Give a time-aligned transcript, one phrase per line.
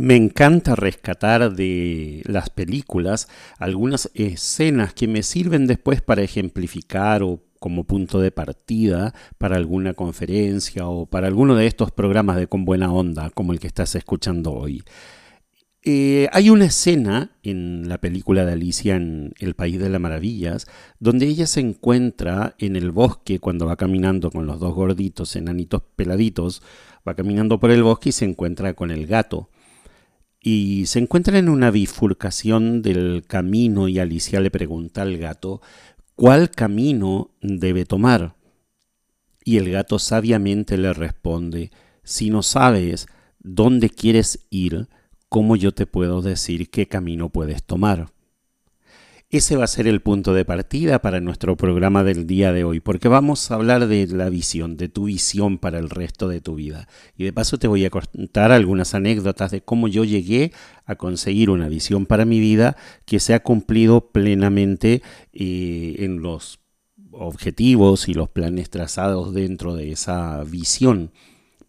[0.00, 7.42] Me encanta rescatar de las películas algunas escenas que me sirven después para ejemplificar o
[7.58, 12.64] como punto de partida para alguna conferencia o para alguno de estos programas de Con
[12.64, 14.82] Buena Onda, como el que estás escuchando hoy.
[15.82, 20.66] Eh, hay una escena en la película de Alicia en El País de las Maravillas,
[20.98, 25.82] donde ella se encuentra en el bosque cuando va caminando con los dos gorditos, enanitos
[25.94, 26.62] peladitos,
[27.06, 29.50] va caminando por el bosque y se encuentra con el gato
[30.42, 35.60] y se encuentra en una bifurcación del camino y Alicia le pregunta al gato
[36.16, 38.36] cuál camino debe tomar.
[39.44, 41.70] Y el gato sabiamente le responde,
[42.02, 43.06] si no sabes
[43.38, 44.88] dónde quieres ir,
[45.28, 48.10] ¿cómo yo te puedo decir qué camino puedes tomar?
[49.32, 52.80] Ese va a ser el punto de partida para nuestro programa del día de hoy,
[52.80, 56.56] porque vamos a hablar de la visión, de tu visión para el resto de tu
[56.56, 56.88] vida.
[57.16, 60.50] Y de paso te voy a contar algunas anécdotas de cómo yo llegué
[60.84, 65.00] a conseguir una visión para mi vida que se ha cumplido plenamente
[65.32, 66.58] eh, en los
[67.12, 71.12] objetivos y los planes trazados dentro de esa visión.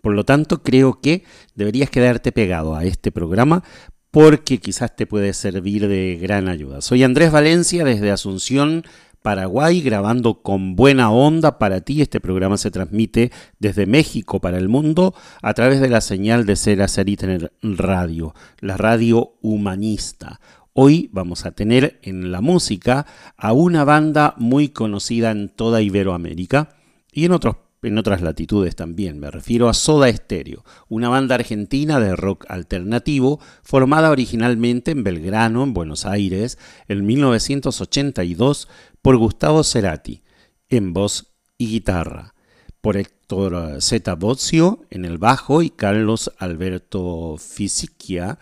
[0.02, 3.64] Por lo tanto, creo que deberías quedarte pegado a este programa
[4.12, 6.82] porque quizás te puede servir de gran ayuda.
[6.82, 8.84] Soy Andrés Valencia desde Asunción,
[9.22, 12.02] Paraguay, grabando con buena onda para ti.
[12.02, 16.58] Este programa se transmite desde México para el mundo a través de la señal de
[16.58, 20.42] Ser Hacer y Tener Radio, la radio humanista.
[20.74, 23.06] Hoy vamos a tener en la música
[23.38, 26.70] a una banda muy conocida en toda Iberoamérica
[27.12, 29.20] y en otros en otras latitudes también.
[29.20, 35.64] Me refiero a Soda Stereo, una banda argentina de rock alternativo formada originalmente en Belgrano,
[35.64, 38.68] en Buenos Aires, en 1982
[39.02, 40.22] por Gustavo Cerati,
[40.70, 42.34] en voz y guitarra,
[42.82, 44.16] por Héctor Z.
[44.16, 48.40] Bozio en el bajo y Carlos Alberto Fisichia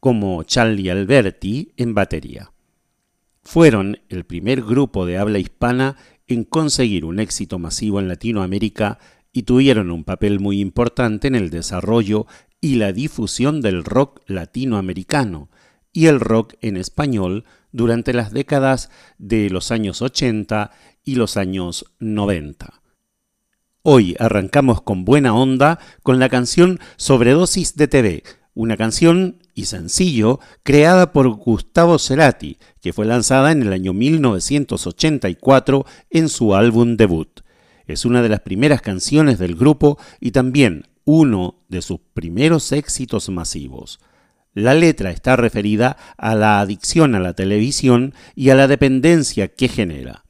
[0.00, 2.50] como Charlie Alberti en batería.
[3.44, 5.96] Fueron el primer grupo de habla hispana
[6.26, 8.98] en conseguir un éxito masivo en Latinoamérica
[9.32, 12.26] y tuvieron un papel muy importante en el desarrollo
[12.60, 15.50] y la difusión del rock latinoamericano
[15.92, 20.70] y el rock en español durante las décadas de los años 80
[21.04, 22.82] y los años 90.
[23.82, 28.22] Hoy arrancamos con buena onda con la canción Sobredosis de TV,
[28.54, 35.86] una canción y sencillo creada por Gustavo Cerati, que fue lanzada en el año 1984
[36.10, 37.40] en su álbum debut.
[37.86, 43.28] Es una de las primeras canciones del grupo y también uno de sus primeros éxitos
[43.28, 44.00] masivos.
[44.54, 49.68] La letra está referida a la adicción a la televisión y a la dependencia que
[49.68, 50.24] genera.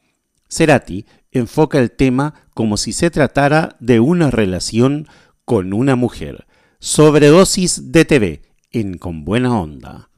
[0.48, 5.08] Cerati enfoca el tema como si se tratara de una relación
[5.44, 6.46] con una mujer.
[6.78, 10.11] Sobredosis de TV en Con Buena Onda.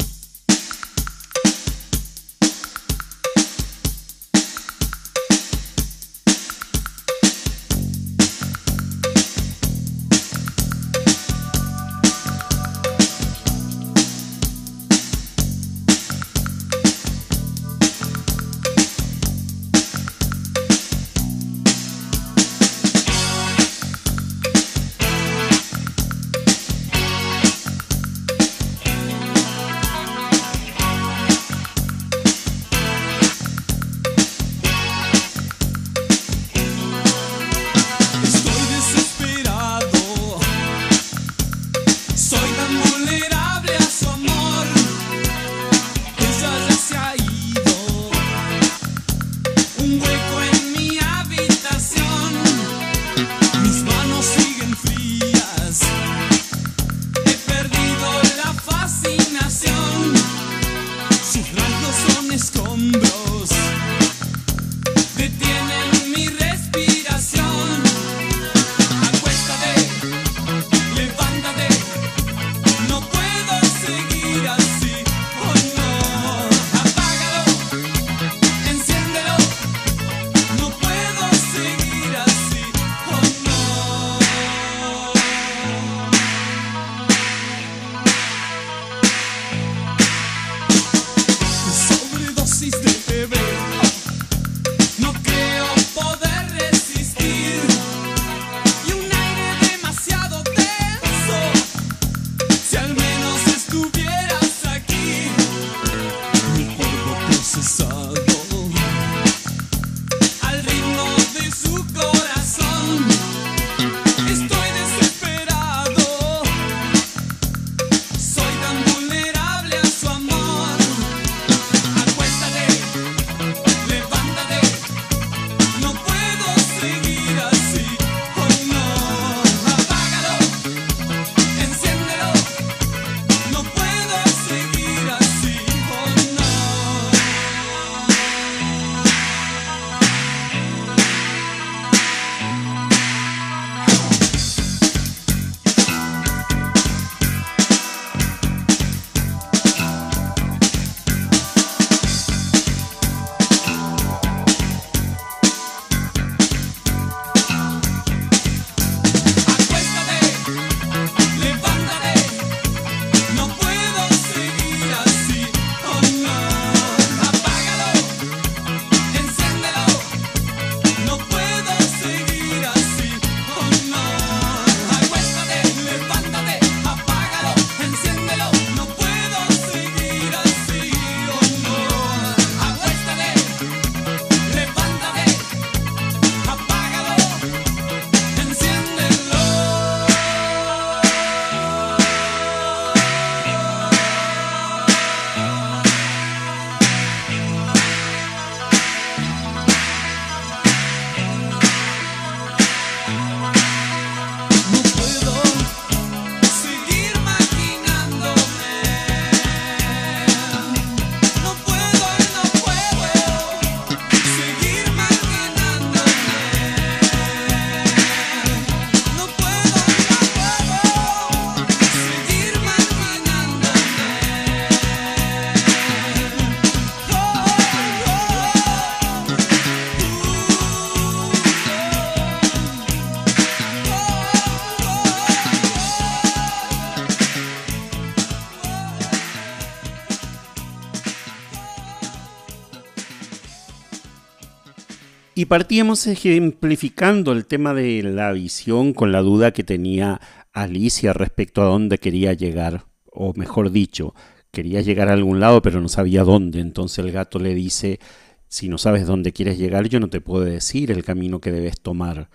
[245.47, 250.21] Partíamos ejemplificando el tema de la visión con la duda que tenía
[250.53, 254.15] Alicia respecto a dónde quería llegar, o mejor dicho,
[254.53, 256.61] quería llegar a algún lado pero no sabía dónde.
[256.61, 258.01] Entonces el gato le dice,
[258.49, 261.81] si no sabes dónde quieres llegar, yo no te puedo decir el camino que debes
[261.81, 262.31] tomar.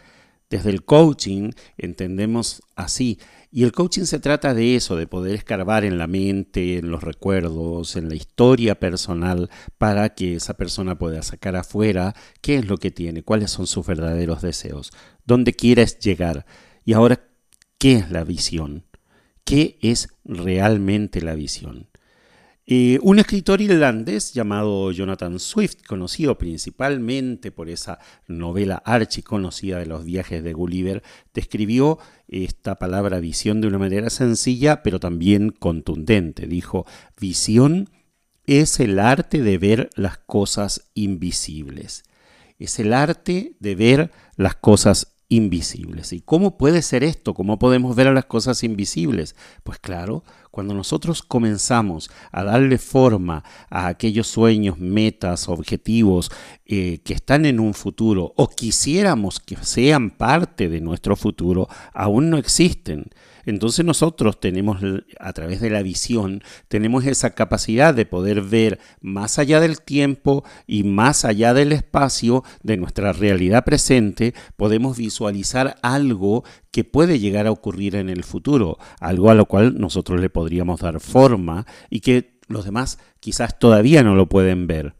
[0.49, 3.19] Desde el coaching entendemos así.
[3.51, 7.03] Y el coaching se trata de eso, de poder escarbar en la mente, en los
[7.03, 12.77] recuerdos, en la historia personal, para que esa persona pueda sacar afuera qué es lo
[12.77, 14.91] que tiene, cuáles son sus verdaderos deseos,
[15.25, 16.45] dónde quieres llegar.
[16.83, 17.21] Y ahora,
[17.77, 18.85] ¿qué es la visión?
[19.43, 21.88] ¿Qué es realmente la visión?
[23.01, 30.43] Un escritor irlandés llamado Jonathan Swift, conocido principalmente por esa novela archiconocida de los viajes
[30.43, 31.01] de Gulliver,
[31.33, 36.45] describió esta palabra visión de una manera sencilla pero también contundente.
[36.45, 36.85] Dijo,
[37.19, 37.89] visión
[38.45, 42.03] es el arte de ver las cosas invisibles.
[42.59, 46.11] Es el arte de ver las cosas invisibles.
[46.11, 47.33] ¿Y cómo puede ser esto?
[47.33, 49.35] ¿Cómo podemos ver a las cosas invisibles?
[49.63, 56.31] Pues claro, cuando nosotros comenzamos a darle forma a aquellos sueños, metas, objetivos
[56.65, 62.31] eh, que están en un futuro o quisiéramos que sean parte de nuestro futuro, aún
[62.31, 63.05] no existen.
[63.45, 64.79] Entonces nosotros tenemos,
[65.19, 70.43] a través de la visión, tenemos esa capacidad de poder ver más allá del tiempo
[70.67, 77.47] y más allá del espacio de nuestra realidad presente, podemos visualizar algo que puede llegar
[77.47, 82.01] a ocurrir en el futuro, algo a lo cual nosotros le podríamos dar forma y
[82.01, 84.95] que los demás quizás todavía no lo pueden ver.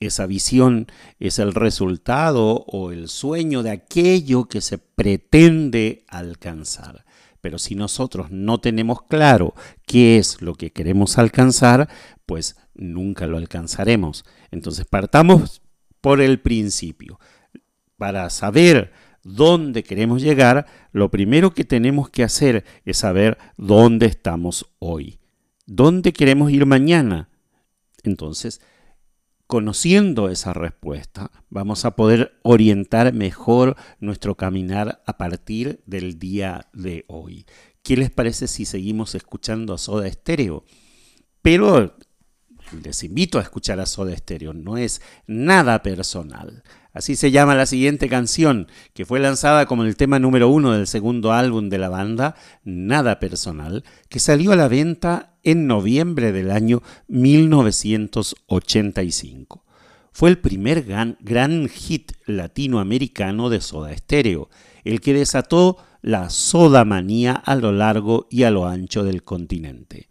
[0.00, 0.86] Esa visión
[1.18, 7.04] es el resultado o el sueño de aquello que se pretende alcanzar.
[7.40, 9.54] Pero si nosotros no tenemos claro
[9.86, 11.88] qué es lo que queremos alcanzar,
[12.26, 14.24] pues nunca lo alcanzaremos.
[14.50, 15.62] Entonces partamos
[16.00, 17.18] por el principio.
[17.96, 18.92] Para saber
[19.22, 25.18] dónde queremos llegar, lo primero que tenemos que hacer es saber dónde estamos hoy.
[25.66, 27.28] ¿Dónde queremos ir mañana?
[28.02, 28.60] Entonces,
[29.48, 37.06] Conociendo esa respuesta, vamos a poder orientar mejor nuestro caminar a partir del día de
[37.08, 37.46] hoy.
[37.82, 40.66] ¿Qué les parece si seguimos escuchando a Soda Stereo?
[41.40, 41.96] Pero
[42.84, 46.62] les invito a escuchar a Soda Stereo, no es nada personal.
[46.92, 50.86] Así se llama la siguiente canción, que fue lanzada como el tema número uno del
[50.86, 56.50] segundo álbum de la banda, Nada Personal, que salió a la venta en noviembre del
[56.50, 59.64] año 1985.
[60.12, 61.16] Fue el primer gran,
[61.68, 64.50] hit latinoamericano de Soda Stereo,
[64.84, 70.10] el que desató la soda manía a lo largo y a lo ancho del continente.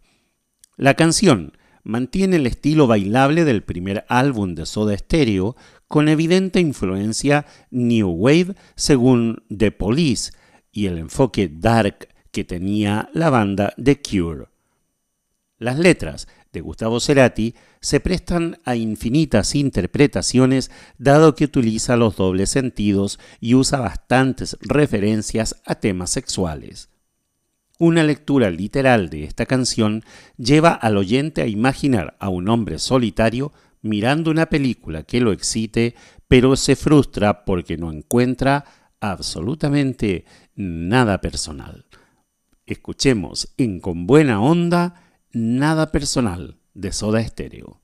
[0.76, 1.52] La canción
[1.84, 5.54] mantiene el estilo bailable del primer álbum de Soda Stereo,
[5.86, 10.32] con evidente influencia New Wave según The Police
[10.72, 14.57] y el enfoque dark que tenía la banda The Cure.
[15.58, 22.50] Las letras de Gustavo Cerati se prestan a infinitas interpretaciones dado que utiliza los dobles
[22.50, 26.90] sentidos y usa bastantes referencias a temas sexuales.
[27.80, 30.04] Una lectura literal de esta canción
[30.36, 35.94] lleva al oyente a imaginar a un hombre solitario mirando una película que lo excite,
[36.26, 38.64] pero se frustra porque no encuentra
[39.00, 40.24] absolutamente
[40.54, 41.86] nada personal.
[42.66, 47.82] Escuchemos en Con Buena Onda Nada Personal de Soda Stereo.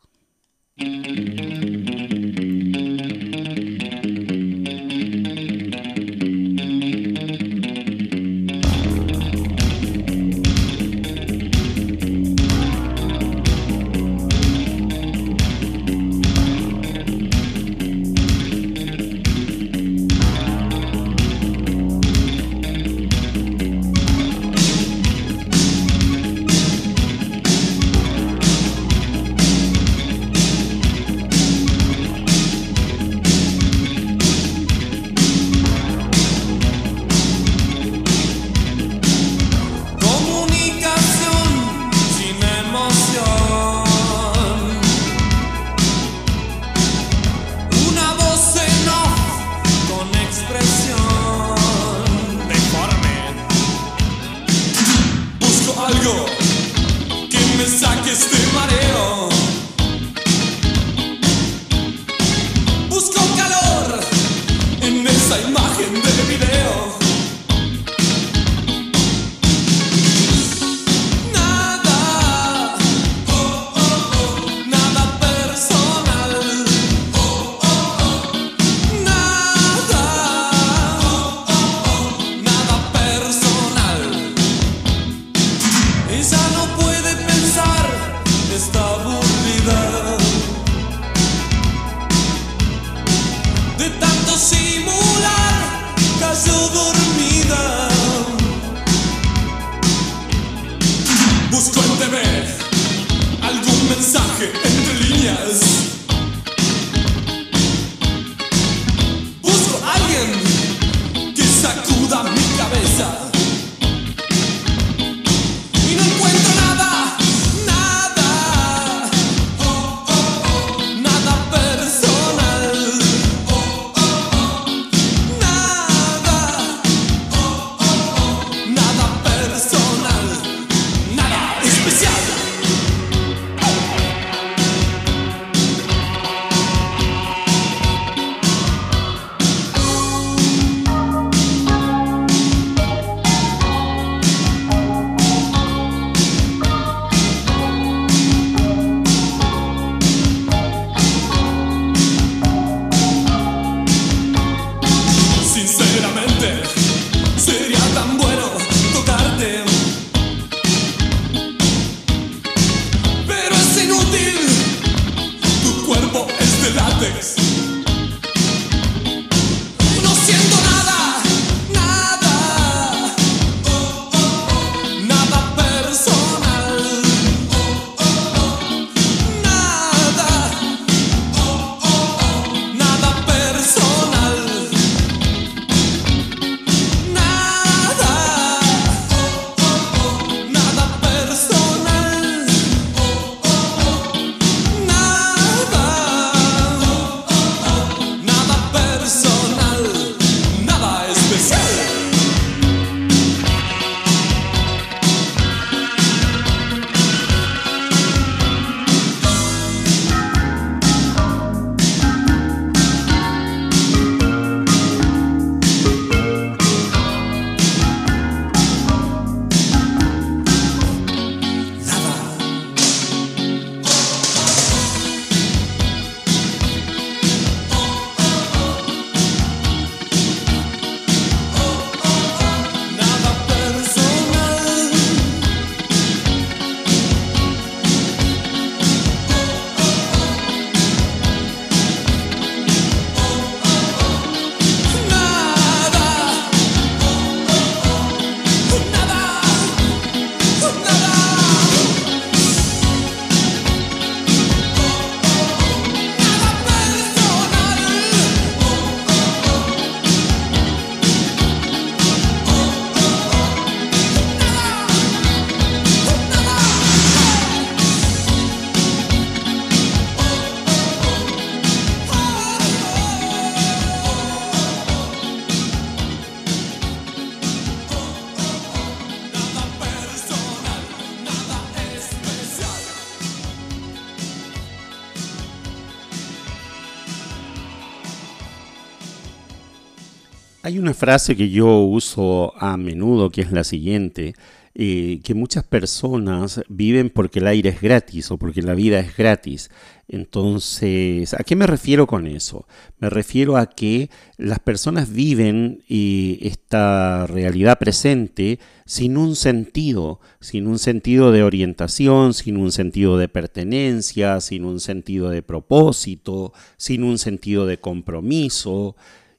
[290.85, 294.35] Una frase que yo uso a menudo que es la siguiente,
[294.75, 299.17] eh, que muchas personas viven porque el aire es gratis o porque la vida es
[299.17, 299.71] gratis.
[300.09, 302.67] Entonces, ¿a qué me refiero con eso?
[302.99, 310.67] Me refiero a que las personas viven eh, esta realidad presente sin un sentido, sin
[310.67, 317.05] un sentido de orientación, sin un sentido de pertenencia, sin un sentido de propósito, sin
[317.05, 318.97] un sentido de compromiso.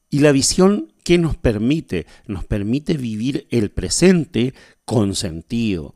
[0.09, 2.07] Y la visión ¿Qué nos permite?
[2.25, 5.93] Nos permite vivir el presente con sentido.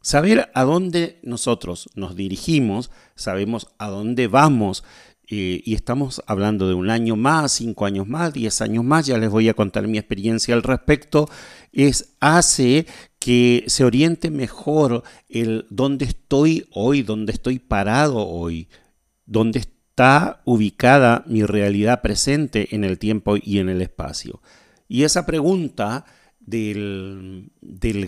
[0.00, 4.84] Saber a dónde nosotros nos dirigimos, sabemos a dónde vamos
[5.26, 9.18] eh, y estamos hablando de un año más, cinco años más, diez años más, ya
[9.18, 11.28] les voy a contar mi experiencia al respecto,
[11.72, 12.86] es hace
[13.18, 18.68] que se oriente mejor el dónde estoy hoy, dónde estoy parado hoy,
[19.26, 19.58] dónde
[19.94, 24.42] está ubicada mi realidad presente en el tiempo y en el espacio.
[24.88, 26.04] Y esa pregunta
[26.40, 27.52] del,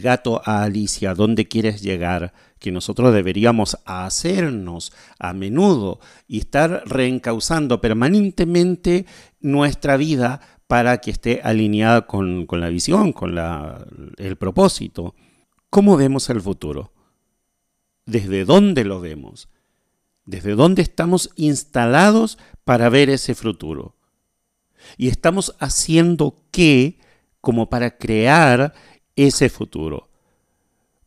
[0.02, 2.32] gato a Alicia, ¿dónde quieres llegar?
[2.58, 9.04] que nosotros deberíamos hacernos a menudo y estar reencauzando permanentemente
[9.40, 13.38] nuestra vida para que esté alineada con, la visión, con
[14.16, 15.14] el propósito.
[15.70, 16.92] ¿Cómo vemos el futuro?
[18.06, 19.48] ¿Desde dónde lo vemos?
[20.26, 23.96] Desde dónde estamos instalados para ver ese futuro.
[24.96, 26.98] Y estamos haciendo qué
[27.40, 28.74] como para crear
[29.14, 30.10] ese futuro.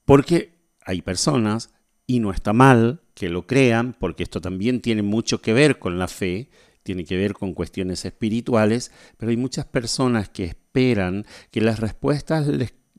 [0.06, 1.72] Porque hay personas
[2.08, 6.00] y no está mal que lo crean, porque esto también tiene mucho que ver con
[6.00, 6.50] la fe,
[6.84, 12.48] tiene que ver con cuestiones espirituales, pero hay muchas personas que esperan que las respuestas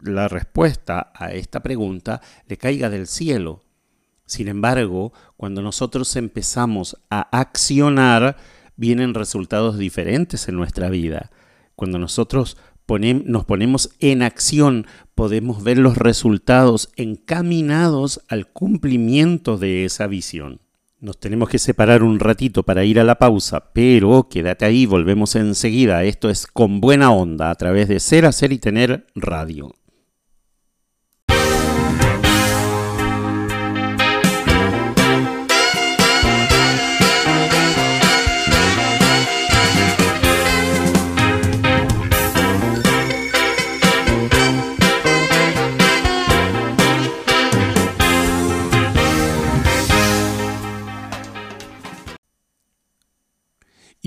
[0.03, 3.63] la respuesta a esta pregunta le caiga del cielo.
[4.31, 8.37] Sin embargo, cuando nosotros empezamos a accionar,
[8.77, 11.33] vienen resultados diferentes en nuestra vida.
[11.75, 20.07] Cuando nosotros nos ponemos en acción, podemos ver los resultados encaminados al cumplimiento de esa
[20.07, 20.61] visión.
[21.01, 25.35] Nos tenemos que separar un ratito para ir a la pausa, pero quédate ahí, volvemos
[25.35, 26.05] enseguida.
[26.05, 29.75] Esto es con buena onda a través de Ser, Hacer y Tener Radio.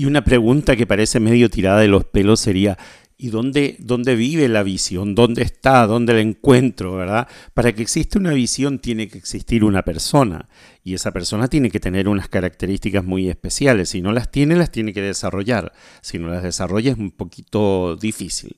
[0.04, 2.76] Y una pregunta que parece medio tirada de los pelos sería,
[3.16, 5.14] ¿y dónde, dónde vive la visión?
[5.14, 5.86] ¿Dónde está?
[5.86, 6.94] ¿Dónde la encuentro?
[6.94, 7.26] ¿Verdad?
[7.54, 10.46] Para que exista una visión tiene que existir una persona.
[10.82, 13.88] Y esa persona tiene que tener unas características muy especiales.
[13.88, 15.72] Si no las tiene, las tiene que desarrollar.
[16.02, 18.56] Si no las desarrolla es un poquito difícil.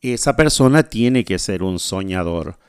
[0.00, 2.60] Esa persona tiene que ser un soñador.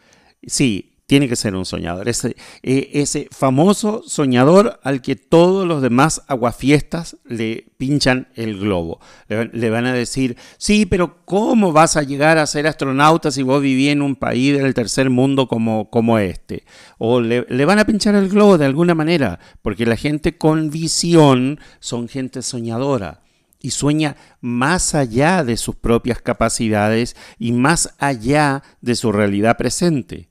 [0.41, 2.09] Sí, tiene que ser un soñador.
[2.09, 8.99] Ese, eh, ese famoso soñador al que todos los demás aguafiestas le pinchan el globo.
[9.27, 13.61] Le, van a decir, sí, pero ¿cómo vas a llegar a ser astronauta si vos
[13.61, 16.63] vivís en un país del tercer mundo como, como este?
[16.97, 20.71] O le, le van a pinchar el globo de alguna manera, porque la gente con
[20.71, 23.21] visión son gente soñadora
[23.61, 30.29] y sueña más allá de sus propias capacidades y más allá de su realidad presente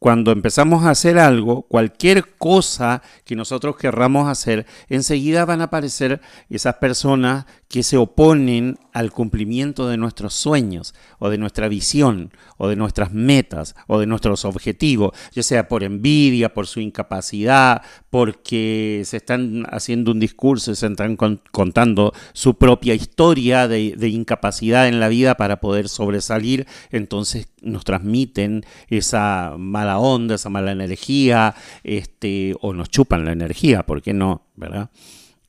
[0.00, 6.22] cuando empezamos a hacer algo, cualquier cosa que nosotros querramos hacer, enseguida van a aparecer
[6.48, 12.66] esas personas que se oponen al cumplimiento de nuestros sueños o de nuestra visión o
[12.66, 19.02] de nuestras metas o de nuestros objetivos, ya sea por envidia, por su incapacidad, porque
[19.04, 24.98] se están haciendo un discurso se están contando su propia historia de, de incapacidad en
[24.98, 31.54] la vida para poder sobresalir, entonces nos transmiten esa mala onda, esa mala energía,
[31.84, 34.48] este, o nos chupan la energía, ¿por qué no?
[34.56, 34.90] ¿Verdad?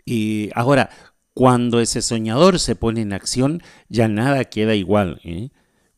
[0.05, 0.89] Y ahora,
[1.33, 5.21] cuando ese soñador se pone en acción, ya nada queda igual.
[5.23, 5.49] ¿eh?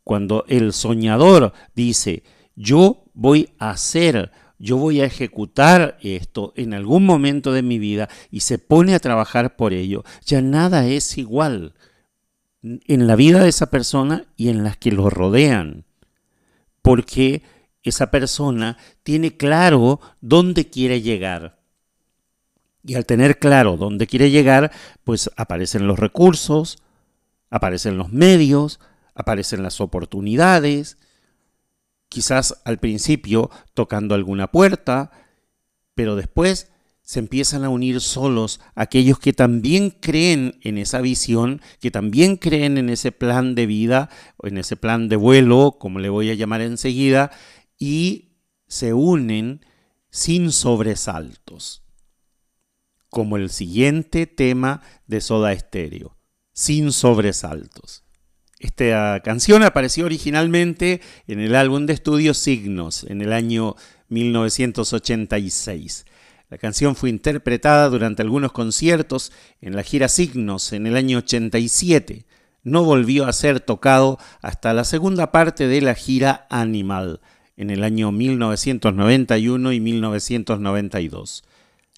[0.04, 2.24] Cuando el soñador dice,
[2.56, 8.10] yo voy a hacer, yo voy a ejecutar esto en algún momento de mi vida
[8.30, 11.74] y se pone a trabajar por ello, ya nada es igual
[12.64, 15.86] en la vida de esa persona y en las que lo rodean.
[16.82, 17.44] Porque
[17.82, 21.63] esa persona tiene claro dónde quiere llegar.
[22.86, 24.72] Y al tener claro dónde quiere llegar,
[25.04, 26.80] pues aparecen los recursos,
[27.50, 28.80] aparecen los medios,
[29.16, 30.98] aparecen las oportunidades,
[32.10, 35.12] quizás al principio tocando alguna puerta,
[35.96, 41.92] pero después se empiezan a unir solos aquellos que también creen en esa visión, que
[41.92, 46.10] también creen en ese plan de vida, o en ese plan de vuelo, como le
[46.10, 47.32] voy a llamar enseguida,
[47.78, 49.66] y se unen
[50.10, 51.83] sin sobresaltos
[53.14, 56.18] como el siguiente tema de Soda Stereo,
[56.52, 58.04] sin sobresaltos.
[58.60, 63.76] Esta canción apareció originalmente en el álbum de estudio Signos en el año
[64.10, 66.06] 1986.
[66.50, 72.26] La canción fue interpretada durante algunos conciertos en la gira Signos en el año 87.
[72.64, 77.22] No volvió a ser tocado hasta la segunda parte de la gira Animal
[77.58, 81.44] en el año 1991 y 1992.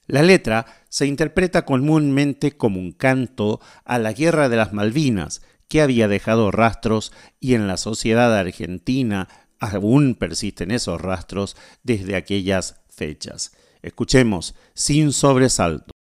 [0.07, 5.81] La letra se interpreta comúnmente como un canto a la Guerra de las Malvinas, que
[5.81, 9.27] había dejado rastros y en la sociedad argentina
[9.59, 13.53] aún persisten esos rastros desde aquellas fechas.
[13.81, 15.94] Escuchemos sin sobresalto.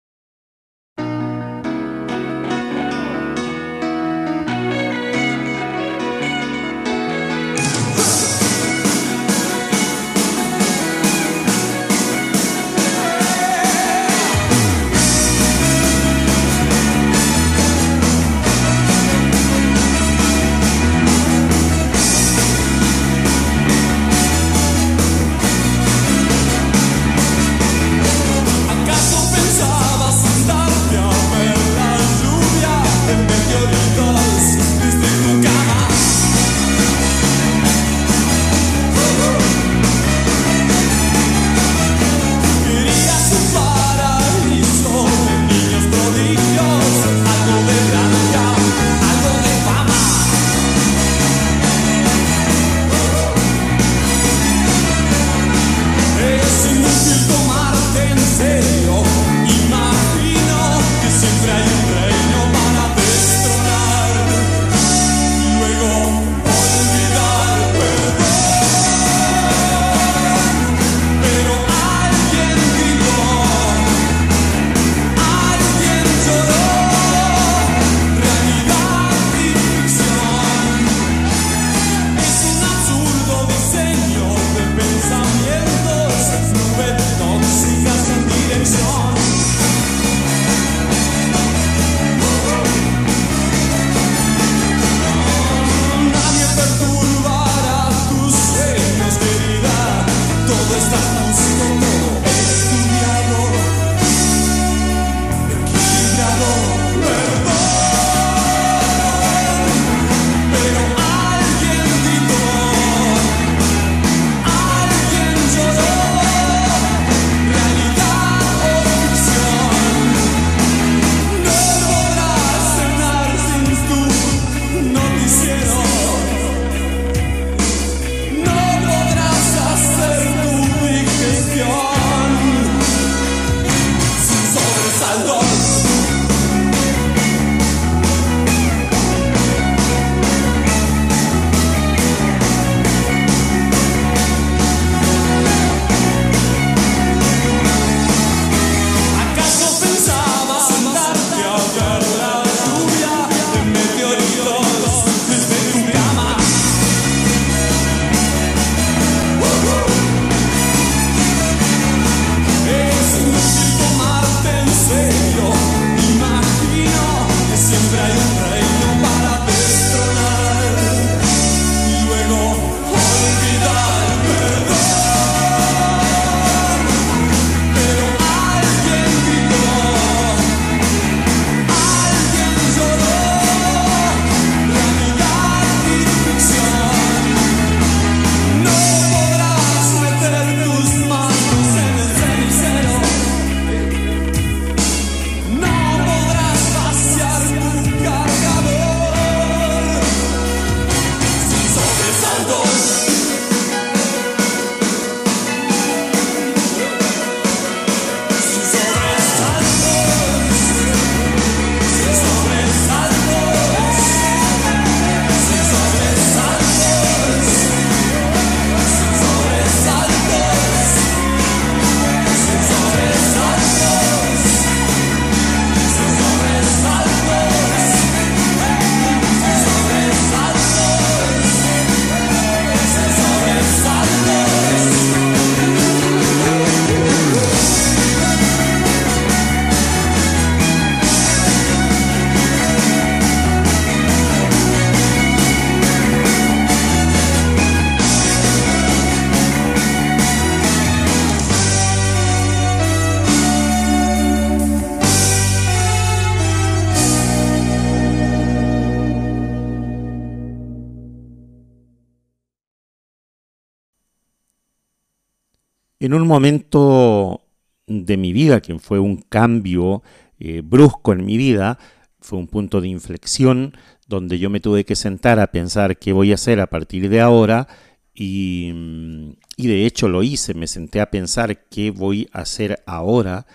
[266.15, 267.43] Un momento
[267.87, 270.03] de mi vida, que fue un cambio
[270.39, 271.79] eh, brusco en mi vida,
[272.21, 276.33] fue un punto de inflexión donde yo me tuve que sentar a pensar qué voy
[276.33, 277.69] a hacer a partir de ahora
[278.15, 283.47] y, mm, de hecho lo hice, me senté a pensar qué voy a hacer ahora.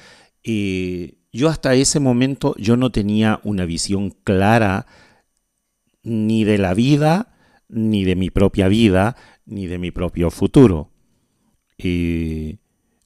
[0.44, 4.86] Eh, yo hasta ese momento yo no tenía una visión clara
[6.04, 7.36] ni de la vida,
[7.70, 10.89] ni de mi propia vida, ni de mi propio futuro.
[11.82, 12.60] Y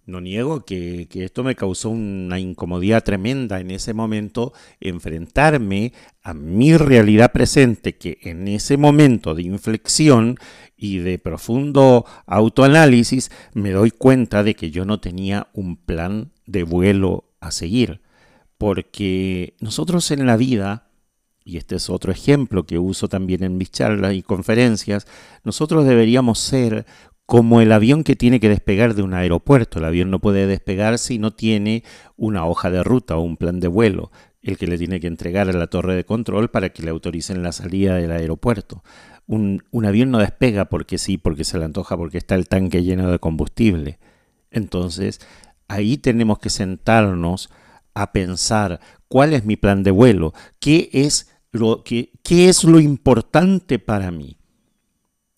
[0.06, 6.76] no niego que, esto me causó una incomodidad tremenda en ese momento, enfrentarme a mi
[6.76, 10.38] realidad presente, que en ese momento de inflexión
[10.76, 16.64] y de profundo autoanálisis me doy cuenta de que yo no tenía un plan de
[16.64, 18.02] vuelo a seguir.
[18.58, 20.90] Porque nosotros en la vida,
[21.46, 25.06] y este es otro ejemplo que uso también en mis charlas y conferencias,
[25.44, 26.86] nosotros deberíamos ser
[27.34, 29.80] como el avión que tiene que despegar de un aeropuerto.
[29.80, 31.84] El avión no puede despegar si no tiene
[32.16, 34.12] una hoja de ruta o un plan de vuelo,
[34.44, 37.42] el que le tiene que entregar a la torre de control para que le autoricen
[37.42, 38.84] la salida del aeropuerto.
[39.26, 43.10] Un, avión no despega porque sí, porque se le antoja, porque está el tanque lleno
[43.10, 43.98] de combustible.
[44.52, 45.20] Entonces,
[45.68, 47.50] ahí tenemos que sentarnos
[47.96, 52.80] a pensar cuál es mi plan de vuelo, qué es lo, qué, qué es lo
[52.80, 54.38] importante para mí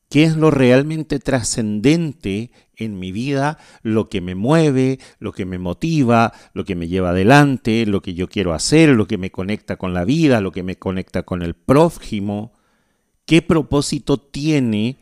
[0.09, 5.57] qué es lo realmente trascendente en mi vida, lo que me mueve, lo que me
[5.57, 9.77] motiva, lo que me lleva adelante, lo que yo quiero hacer, lo que me conecta
[9.77, 12.53] con la vida, lo que me conecta con el prójimo.
[13.25, 14.97] ¿Qué propósito tiene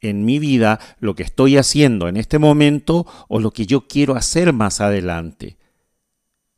[0.00, 4.16] en mi vida lo que estoy haciendo en este momento o lo que yo quiero
[4.16, 5.58] hacer más adelante?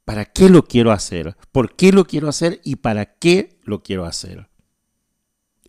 [0.04, 1.37] ¿Para qué lo quiero hacer?
[1.52, 2.61] ¿Por qué lo quiero hacer?
[2.64, 4.47] ¿Y para qué lo quiero hacer?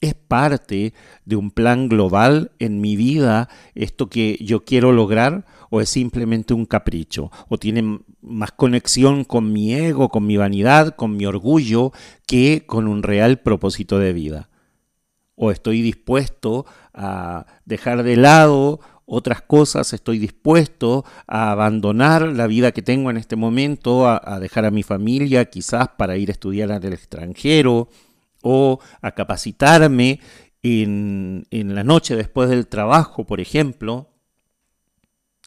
[0.02, 0.94] ¿Es parte
[1.26, 6.54] de un plan global en mi vida esto que yo quiero lograr o es simplemente
[6.54, 7.32] un capricho?
[7.50, 11.92] ¿O tiene más conexión con mi ego, con mi vanidad, con mi orgullo
[12.26, 14.50] que con un real propósito de vida?
[15.36, 22.72] ¿O estoy dispuesto a dejar de lado otras cosas, estoy dispuesto a abandonar la vida
[22.72, 26.72] que tengo en este momento, a, dejar a mi familia quizás para ir a estudiar
[26.72, 27.90] al extranjero?
[28.42, 30.20] O a capacitarme
[30.62, 34.10] en, la noche después del trabajo, por ejemplo,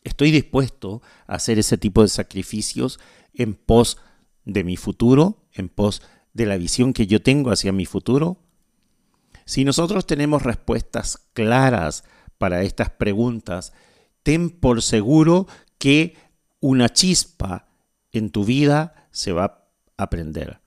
[0.05, 2.99] estoy dispuesto a hacer ese tipo de sacrificios
[3.35, 3.99] en pos
[4.45, 6.03] de mi futuro, en pos
[6.33, 8.39] de la visión que yo tengo hacia mi futuro?
[9.45, 12.05] Si nosotros tenemos respuestas claras
[12.39, 13.73] para estas preguntas,
[14.23, 15.47] ten por seguro
[15.79, 16.17] que
[16.61, 17.69] una chispa
[18.13, 20.62] en tu vida se va a aprender.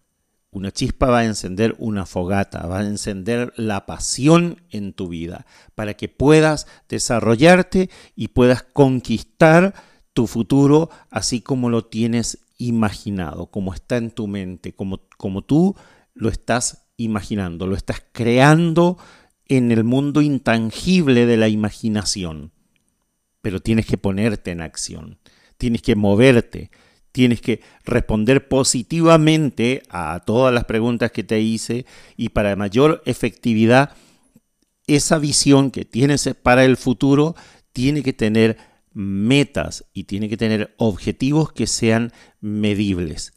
[0.55, 5.45] Una chispa va a encender una fogata, va a encender la pasión en tu vida
[5.75, 9.73] para que puedas desarrollarte y puedas conquistar
[10.13, 15.75] tu futuro así como lo tienes imaginado, como está en tu mente, como, como tú
[16.13, 18.97] lo estás imaginando, lo estás creando
[19.49, 22.53] en el mundo intangible de la imaginación.
[23.41, 25.19] Pero tienes que ponerte en acción,
[25.57, 26.71] tienes que moverte,
[27.15, 31.85] tienes que responder positivamente a todas las preguntas que te hice
[32.17, 33.95] y para mayor efectividad,
[34.85, 37.33] esa visión que tienes para el futuro
[37.71, 38.57] tiene que tener
[38.91, 43.31] metas y tiene que tener objetivos que sean medibles.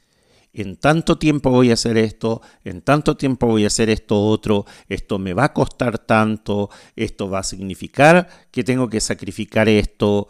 [0.52, 4.66] En tanto tiempo voy a hacer esto, en tanto tiempo voy a hacer esto otro,
[4.88, 10.26] esto me va a costar tanto, esto va a significar que tengo que sacrificar esto.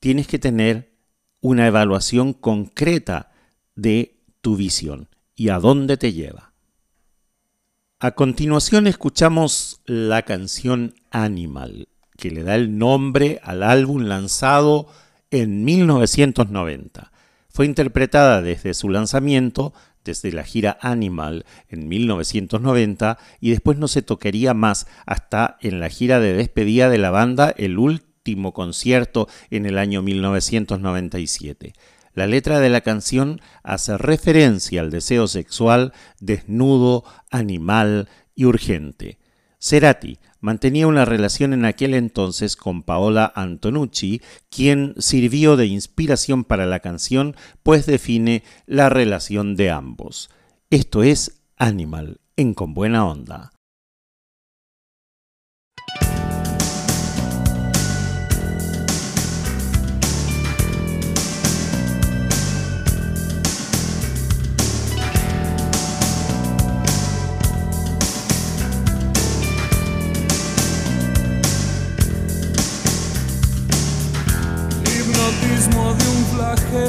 [0.00, 0.89] Tienes que tener
[1.40, 3.30] una evaluación concreta
[3.74, 6.52] de tu visión y a dónde te lleva.
[7.98, 14.88] A continuación escuchamos la canción Animal, que le da el nombre al álbum lanzado
[15.30, 17.12] en 1990.
[17.48, 19.74] Fue interpretada desde su lanzamiento,
[20.04, 25.90] desde la gira Animal en 1990, y después no se tocaría más hasta en la
[25.90, 28.09] gira de despedida de la banda el último
[28.52, 31.74] concierto en el año 1997.
[32.14, 39.18] La letra de la canción hace referencia al deseo sexual desnudo, animal y urgente.
[39.58, 46.66] Cerati mantenía una relación en aquel entonces con Paola Antonucci, quien sirvió de inspiración para
[46.66, 50.30] la canción, pues define la relación de ambos.
[50.70, 53.52] Esto es Animal, en Con Buena Onda.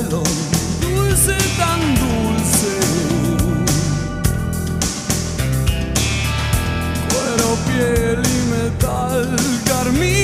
[0.09, 2.73] Dulce tan dulce.
[7.09, 10.20] Cuero, piel y metal, carmín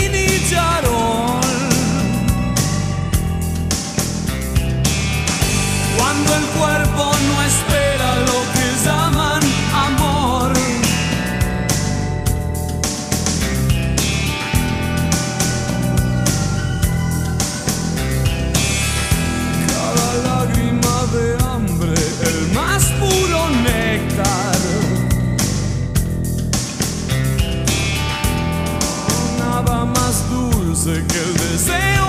[30.87, 32.06] dulce que el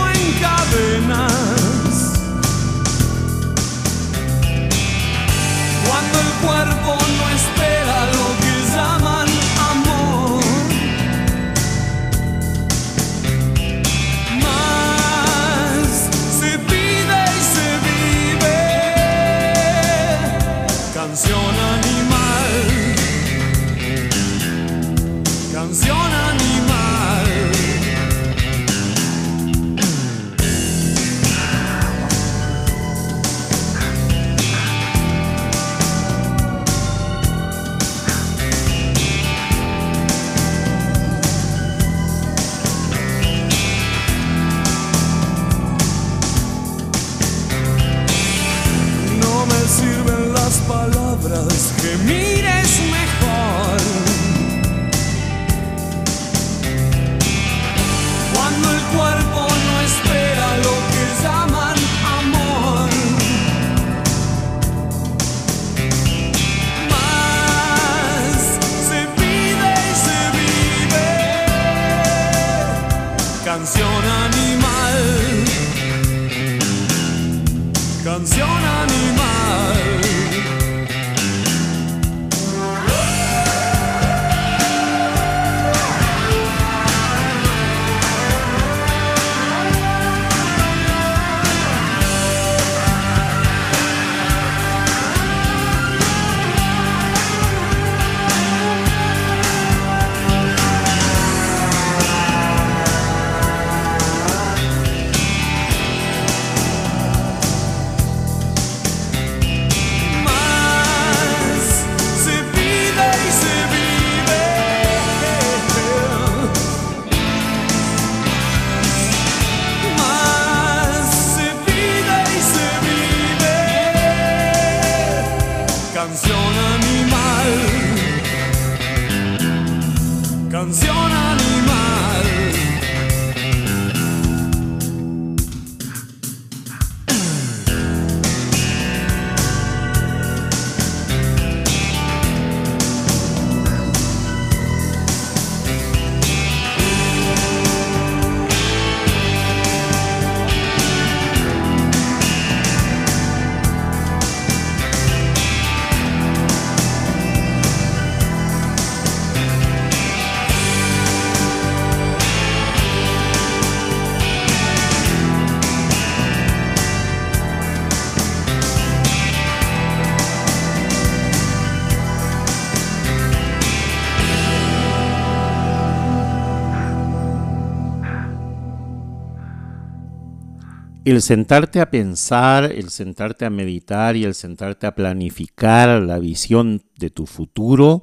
[181.11, 186.83] El sentarte a pensar, el sentarte a meditar y el sentarte a planificar la visión
[186.99, 188.03] de tu futuro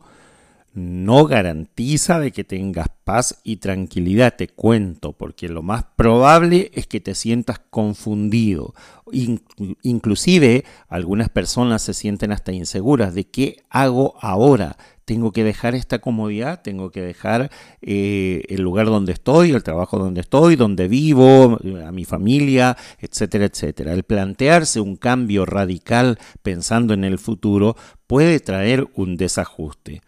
[0.73, 6.87] no garantiza de que tengas paz y tranquilidad, te cuento, porque lo más probable es
[6.87, 8.73] que te sientas confundido.
[9.11, 9.43] In-
[9.83, 14.77] inclusive algunas personas se sienten hasta inseguras de qué hago ahora.
[15.05, 17.51] Tengo que dejar esta comodidad, tengo que dejar
[17.81, 23.45] eh, el lugar donde estoy, el trabajo donde estoy, donde vivo, a mi familia, etcétera,
[23.45, 23.93] etcétera.
[23.93, 27.75] El plantearse un cambio radical pensando en el futuro
[28.07, 30.01] puede traer un desajuste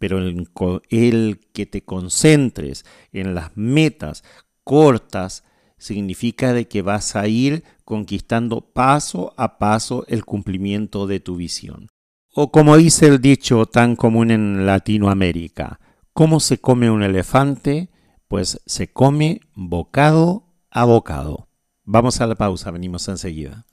[0.00, 0.48] pero el,
[0.88, 4.24] el que te concentres en las metas
[4.64, 5.44] cortas
[5.76, 11.88] significa de que vas a ir conquistando paso a paso el cumplimiento de tu visión.
[12.32, 15.80] O como dice el dicho tan común en Latinoamérica,
[16.12, 17.90] ¿cómo se come un elefante?
[18.28, 21.48] Pues se come bocado a bocado.
[21.82, 23.66] Vamos a la pausa, venimos enseguida.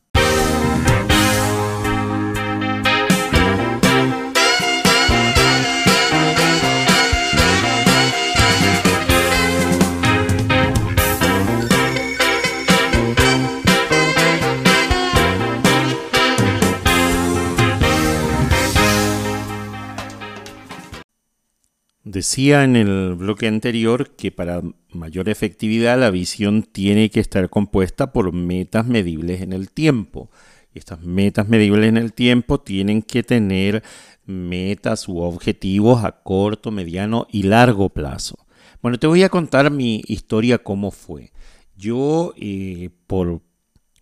[22.09, 28.13] Decía en el bloque anterior que para mayor efectividad la visión tiene que estar compuesta
[28.13, 30.31] por metas medibles en el tiempo.
[30.73, 33.83] Y estas metas medibles en el tiempo tienen que tener
[34.25, 38.37] metas u objetivos a corto, mediano y largo plazo.
[38.81, 41.33] Bueno, te voy a contar mi historia cómo fue.
[41.75, 43.41] Yo, eh, por,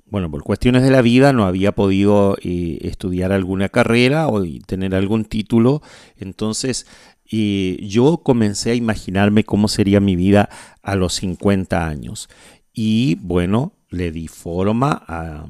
[0.06, 4.94] bueno, por cuestiones de la vida, no había podido eh, estudiar alguna carrera o tener
[4.94, 5.82] algún título.
[6.18, 6.86] Entonces,
[7.28, 10.50] y yo comencé a imaginarme cómo sería mi vida
[10.84, 12.30] a los 50 años.
[12.74, 15.48] Y bueno, le di forma a,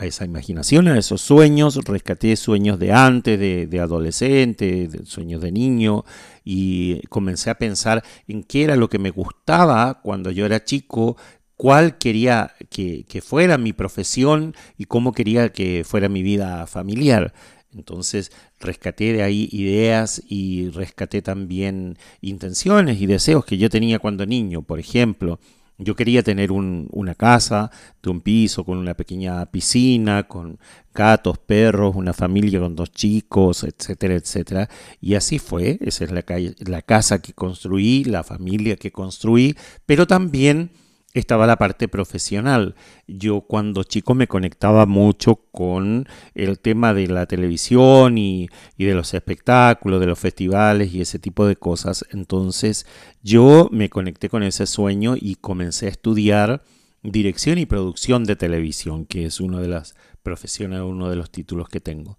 [0.00, 6.04] esa imaginación, a esos sueños, rescaté sueños de antes, de, adolescente, sueños de niño,
[6.42, 11.18] y comencé a pensar en qué era lo que me gustaba cuando yo era chico,
[11.54, 17.34] cuál quería que, que fuera mi profesión y cómo quería que fuera mi vida familiar.
[17.74, 24.26] Entonces rescaté de ahí ideas y rescaté también intenciones y deseos que yo tenía cuando
[24.26, 24.62] niño.
[24.62, 25.38] Por ejemplo,
[25.82, 27.70] yo quería tener una casa
[28.02, 30.58] de un piso con una pequeña piscina, con
[30.92, 34.68] gatos, perros, una familia con dos chicos, etcétera, etcétera.
[35.00, 35.78] Y así fue.
[35.80, 36.24] Esa es la,
[36.58, 39.56] la casa que construí, la familia que construí,
[39.86, 40.70] pero también
[41.12, 42.74] estaba la parte profesional.
[43.06, 48.48] Yo cuando chico me conectaba mucho con el tema de la televisión y,
[48.78, 52.04] de los espectáculos, de los festivales y ese tipo de cosas.
[52.10, 52.86] Entonces
[53.22, 56.62] yo me conecté con ese sueño y comencé a estudiar
[57.02, 61.68] dirección y producción de televisión, que es una de las profesiones, uno de los títulos
[61.68, 62.18] que tengo.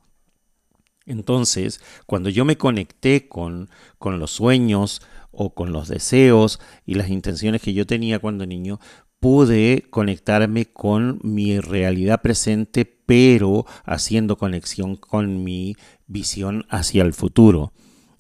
[1.06, 5.02] Entonces, cuando yo me conecté con, con los sueños
[5.32, 8.80] o con los deseos y las intenciones que yo tenía cuando niño,
[9.22, 15.76] pude conectarme con mi realidad presente, pero haciendo conexión con mi
[16.08, 17.72] visión hacia el futuro.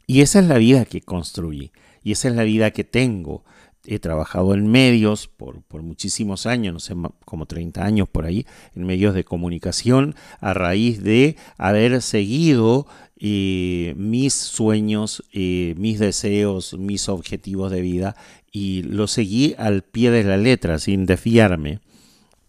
[0.05, 1.71] Y esa es la vida que construí,
[2.03, 3.43] y esa es la vida que tengo.
[3.83, 6.93] He trabajado en medios por, por muchísimos años, no sé,
[7.25, 8.45] como 30 años por ahí,
[8.75, 12.85] en medios de comunicación, a raíz de haber seguido
[13.21, 18.15] mis sueños, mis deseos, mis objetivos de vida
[18.51, 21.79] y lo seguí al pie de la letra, sin desfiarme.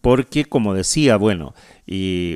[0.01, 1.53] Porque, como decía, bueno,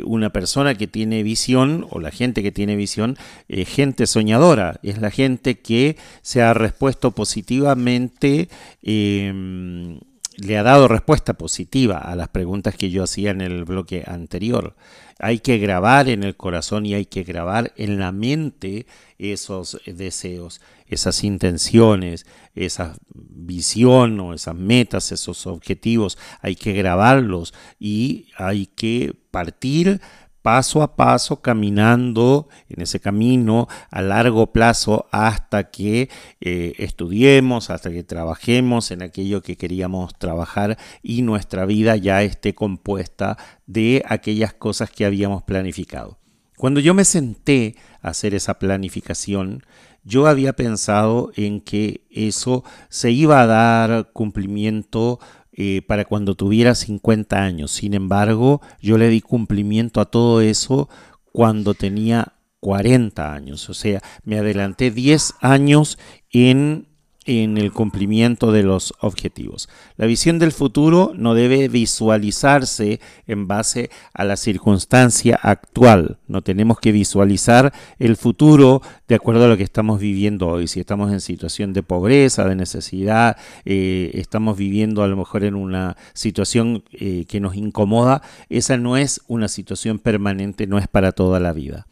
[0.05, 3.17] una persona que tiene visión, o la gente que tiene visión,
[3.49, 8.47] es gente soñadora, es la gente que se ha respuesto positivamente,
[8.83, 9.99] em,
[10.37, 14.75] le ha dado respuesta positiva a las preguntas que yo hacía en el bloque anterior.
[15.19, 18.85] Hay que grabar en el corazón y hay que grabar en la mente
[19.17, 26.19] esos deseos, esas intenciones, esa visión o esas metas, esos objetivos.
[26.41, 30.01] Hay que grabarlos y hay que partir
[30.47, 37.91] paso a paso caminando en ese camino a largo plazo hasta que eh, estudiemos, hasta
[37.91, 44.53] que trabajemos en aquello que queríamos trabajar y nuestra vida ya esté compuesta de aquellas
[44.53, 46.17] cosas que habíamos planificado.
[46.55, 49.63] Cuando yo me senté a hacer esa planificación,
[50.05, 55.19] yo había pensado en que eso se iba a dar cumplimiento
[55.59, 57.71] eh, para cuando tuviera 50 años.
[57.71, 60.87] Sin embargo, yo le di cumplimiento a todo eso
[61.33, 63.67] cuando tenía 40 años.
[63.67, 65.97] O sea, me adelanté 10 años
[66.29, 66.87] en
[67.27, 69.69] en el cumplimiento de los objetivos.
[69.97, 76.17] La visión del futuro no debe visualizarse en base a la circunstancia actual.
[76.27, 80.67] No tenemos que visualizar el futuro de acuerdo a lo que estamos viviendo hoy.
[80.67, 85.55] Si estamos en situación de pobreza, de necesidad, eh, estamos viviendo a lo mejor en
[85.55, 91.11] una situación eh, que nos incomoda, esa no es una situación permanente, no es para
[91.11, 91.87] toda la vida.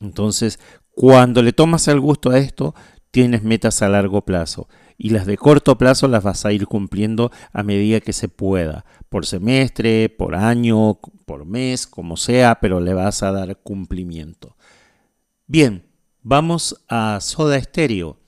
[0.00, 0.58] Entonces,
[0.92, 2.74] cuando le tomas el gusto a esto,
[3.10, 7.30] tienes metas a largo plazo y las de corto plazo las vas a ir cumpliendo
[7.52, 12.94] a medida que se pueda, por semestre, por año, por mes, como sea, pero le
[12.94, 14.56] vas a dar cumplimiento.
[15.46, 15.84] Bien,
[16.22, 18.18] vamos a Soda Stereo,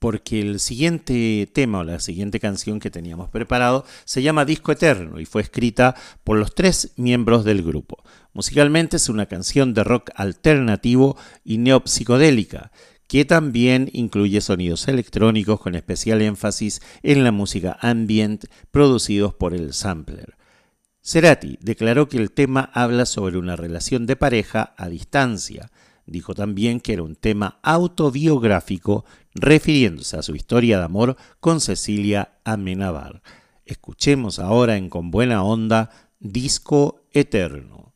[0.00, 5.20] porque el siguiente tema o la siguiente canción que teníamos preparado se llama Disco Eterno
[5.20, 8.02] y fue escrita por los tres miembros del grupo.
[8.32, 12.72] Musicalmente es una canción de rock alternativo y neopsicodélica
[13.06, 19.72] que también incluye sonidos electrónicos con especial énfasis en la música ambient producidos por el
[19.72, 20.36] sampler.
[21.02, 25.70] Cerati declaró que el tema habla sobre una relación de pareja a distancia.
[26.04, 32.38] Dijo también que era un tema autobiográfico refiriéndose a su historia de amor con Cecilia
[32.44, 33.22] Amenabar.
[33.64, 37.92] Escuchemos ahora en Con Buena Onda Disco Eterno.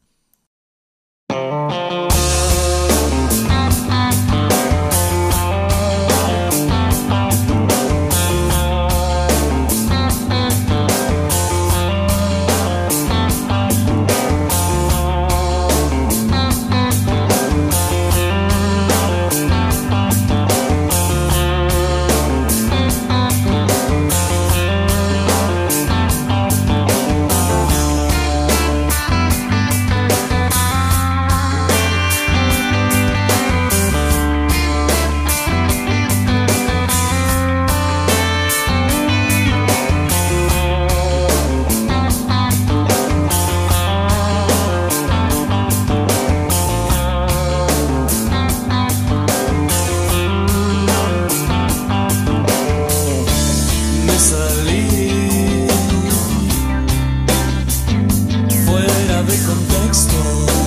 [59.30, 60.59] become gangster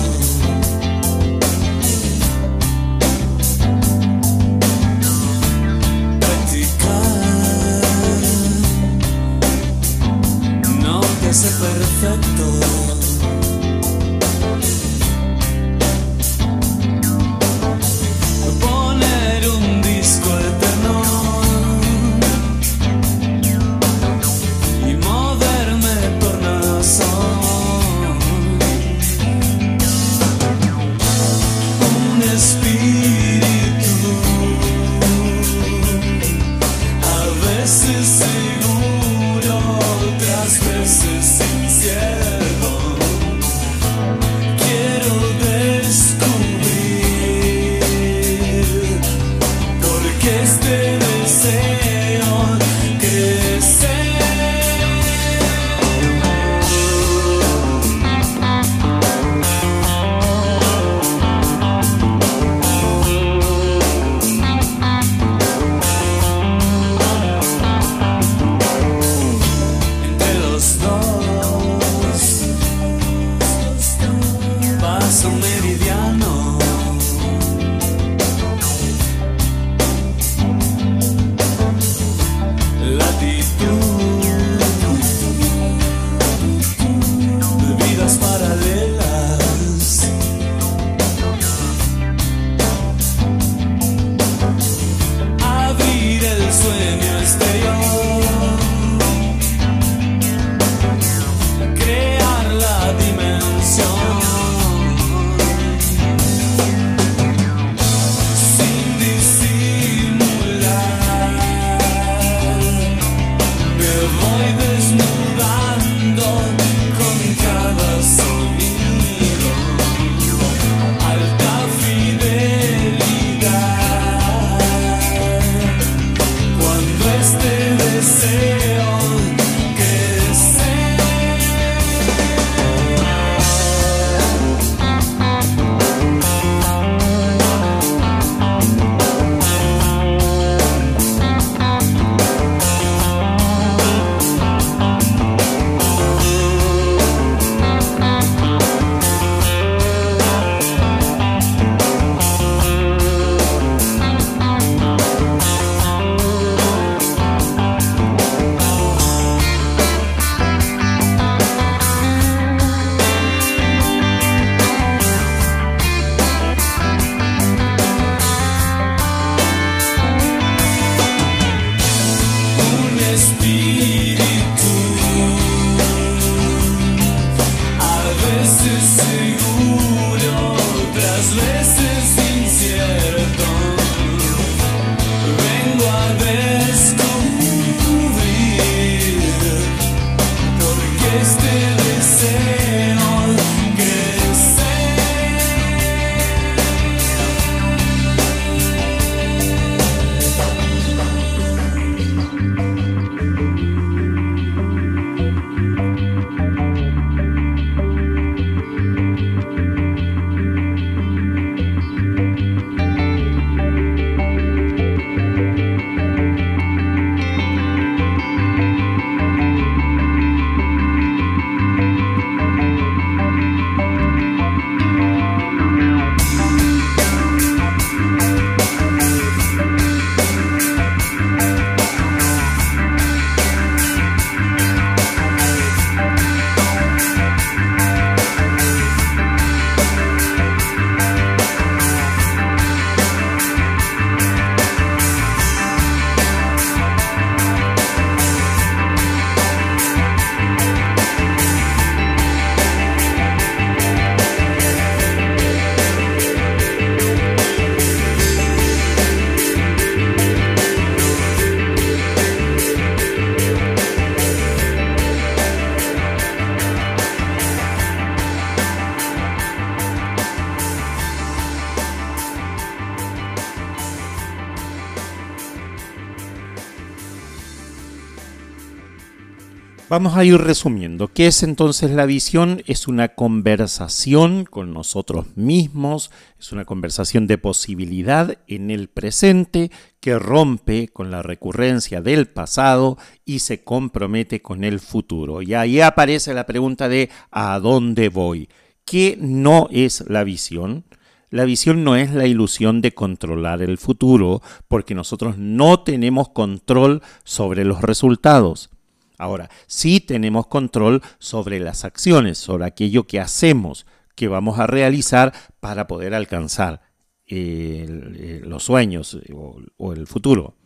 [279.94, 281.06] Vamos a ir resumiendo.
[281.06, 282.64] ¿Qué es entonces la visión?
[282.66, 289.70] Es una conversación con nosotros mismos, es una conversación de posibilidad en el presente
[290.00, 295.42] que rompe con la recurrencia del pasado y se compromete con el futuro.
[295.42, 298.48] Y ahí aparece la pregunta de ¿a dónde voy?
[298.84, 300.86] ¿Qué no es la visión?
[301.30, 307.00] La visión no es la ilusión de controlar el futuro, porque nosotros no tenemos control
[307.22, 308.73] sobre los resultados.
[309.18, 315.32] Ahora, sí tenemos control sobre las acciones, sobre aquello que hacemos, que vamos a realizar
[315.60, 316.82] para poder alcanzar
[317.26, 320.56] eh, los sueños eh, o el futuro.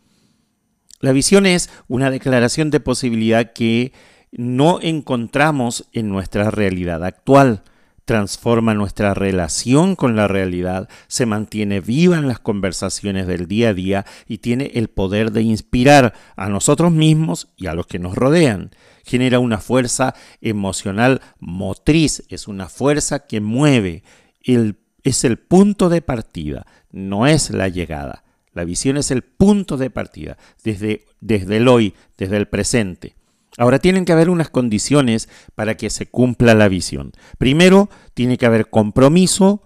[0.99, 3.93] La visión es una declaración de posibilidad que
[4.31, 7.63] no encontramos en nuestra realidad actual.
[8.09, 13.73] Transforma nuestra relación con la realidad, se mantiene viva en las conversaciones del día a
[13.75, 18.15] día y tiene el poder de inspirar a nosotros mismos y a los que nos
[18.15, 18.71] rodean.
[19.05, 24.01] Genera una fuerza emocional motriz, es una fuerza que mueve,
[24.41, 28.23] el- es el punto de partida, no es la llegada.
[28.53, 33.18] La visión es el punto de partida, desde, desde el hoy, desde el presente.
[33.59, 37.11] Ahora tienen que haber unas condiciones para que se cumpla la visión.
[37.37, 39.63] Primero, tiene que haber compromiso,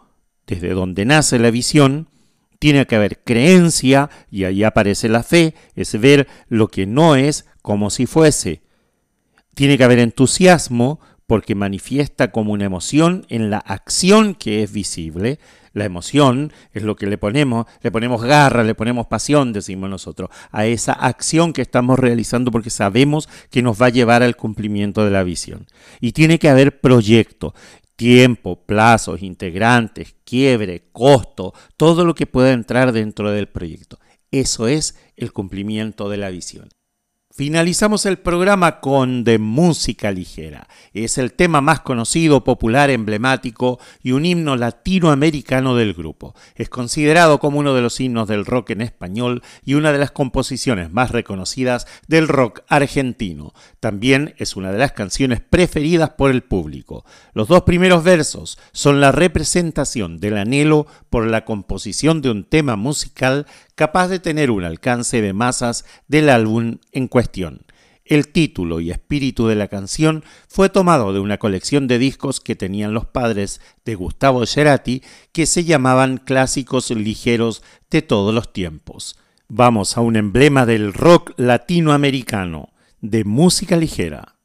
[0.48, 2.10] desde donde nace la visión,
[2.58, 7.46] tiene que haber creencia, y ahí aparece la fe, es ver lo que no es
[7.62, 8.64] como si fuese.
[9.54, 15.38] Tiene que haber entusiasmo, porque manifiesta como una emoción en la acción que es visible.
[15.74, 20.30] La emoción es lo que le ponemos, le ponemos garra, le ponemos pasión, decimos nosotros,
[20.52, 25.04] a esa acción que estamos realizando porque sabemos que nos va a llevar al cumplimiento
[25.04, 25.66] de la visión.
[26.00, 27.56] Y tiene que haber proyecto
[27.96, 34.00] tiempo, plazos, integrantes, quiebre, costo, todo lo que pueda entrar dentro del proyecto.
[34.32, 36.70] Eso es el cumplimiento de la visión.
[37.36, 40.68] Finalizamos el programa con De Música Ligera.
[40.94, 46.36] Es el tema más conocido, popular, emblemático y un himno latinoamericano del grupo.
[46.54, 50.12] Es considerado como uno de los himnos del rock en español y una de las
[50.12, 53.56] composiciones más reconocidas del rock argentino.
[53.80, 57.04] También es una de las canciones preferidas por el público.
[57.34, 62.76] Los dos primeros versos son la representación del anhelo por la composición de un tema
[62.76, 67.23] musical capaz de tener un alcance de masas del álbum en cuestión.
[68.06, 72.56] El título y espíritu de la canción fue tomado de una colección de discos que
[72.56, 75.02] tenían los padres de Gustavo Cerati
[75.32, 79.18] que se llamaban clásicos ligeros de todos los tiempos.
[79.48, 84.36] Vamos a un emblema del rock latinoamericano, de música ligera.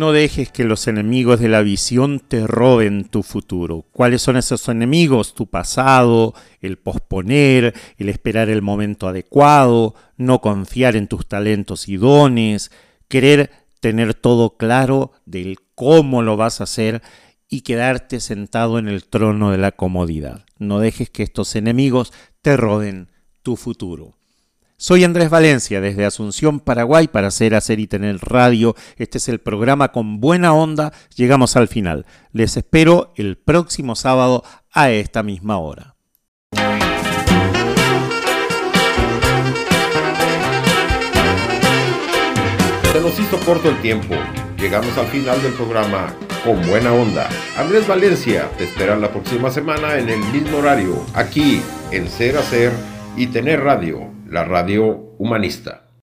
[0.00, 3.84] No dejes que los enemigos de la visión te roben tu futuro.
[3.92, 5.34] ¿Cuáles son esos enemigos?
[5.34, 6.32] Tu pasado,
[6.62, 12.70] el posponer, el esperar el momento adecuado, no confiar en tus talentos y dones,
[13.08, 17.02] querer tener todo claro del cómo lo vas a hacer
[17.50, 20.46] y quedarte sentado en el trono de la comodidad.
[20.58, 23.10] No dejes que estos enemigos te roden
[23.42, 24.16] tu futuro.
[24.82, 28.74] Soy Andrés Valencia desde Asunción, Paraguay, para hacer, hacer y tener radio.
[28.96, 30.94] Este es el programa con buena onda.
[31.16, 32.06] Llegamos al final.
[32.32, 35.96] Les espero el próximo sábado a esta misma hora.
[42.90, 44.14] Se nos hizo corto el tiempo.
[44.56, 47.28] Llegamos al final del programa con buena onda.
[47.58, 51.60] Andrés Valencia te espera la próxima semana en el mismo horario, aquí
[51.90, 52.72] en Ser Hacer
[53.18, 54.86] y Tener Radio, la radio
[55.18, 55.89] humanista.